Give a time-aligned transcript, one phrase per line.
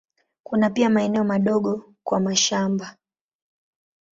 [0.43, 2.97] Kuna pia maeneo madogo kwa mashamba.